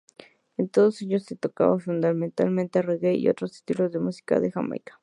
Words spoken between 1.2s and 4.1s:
se tocaba fundamentalmente reggae y otros estilos de